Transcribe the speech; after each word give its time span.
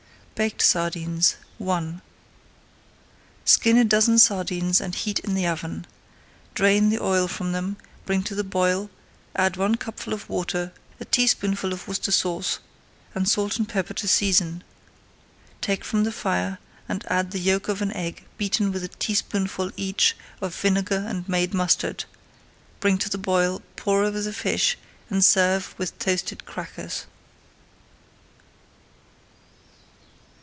BAKED 0.33 0.63
SARDINES 0.63 1.35
I 1.63 2.01
Skin 3.45 3.77
a 3.77 3.85
dozen 3.85 4.17
sardines 4.17 4.81
and 4.81 4.95
heat 4.95 5.19
in 5.19 5.35
the 5.35 5.45
oven. 5.45 5.85
Drain 6.55 6.89
the 6.89 6.97
oil 6.99 7.27
from 7.27 7.51
them, 7.51 7.77
bring 8.07 8.23
to 8.23 8.33
the 8.33 8.43
boil, 8.43 8.89
add 9.35 9.55
one 9.55 9.75
cupful 9.75 10.13
of 10.15 10.27
water, 10.27 10.73
a 10.99 11.05
teaspoonful 11.05 11.71
of 11.73 11.87
Worcestershire 11.87 12.17
Sauce, 12.17 12.59
and 13.13 13.29
salt 13.29 13.57
and 13.59 13.69
pepper 13.69 13.93
to 13.93 14.07
season. 14.07 14.63
Take 15.61 15.85
from 15.85 16.05
the 16.05 16.11
fire, 16.11 16.57
add 16.89 17.29
the 17.29 17.39
yolk 17.39 17.67
of 17.67 17.83
an 17.83 17.93
egg 17.93 18.25
beaten 18.39 18.71
with 18.71 18.83
a 18.83 18.87
teaspoonful 18.87 19.69
each 19.77 20.17
of 20.41 20.55
vinegar 20.55 21.05
and 21.07 21.29
made 21.29 21.53
mustard, 21.53 22.05
bring 22.79 22.97
to 22.97 23.09
the 23.09 23.19
boil, 23.19 23.61
pour 23.75 24.03
over 24.03 24.19
the 24.21 24.33
fish, 24.33 24.75
and 25.07 25.23
serve 25.23 25.75
with 25.77 25.99
toasted 25.99 26.45
crackers. 26.45 27.05